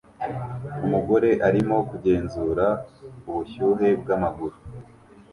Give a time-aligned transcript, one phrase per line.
[0.85, 2.65] Umugore arimo kugenzura
[3.29, 4.55] ubushyuhe bw'amaguru